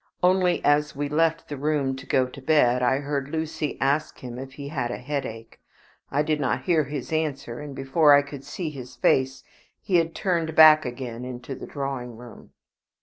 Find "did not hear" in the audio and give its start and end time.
6.23-6.85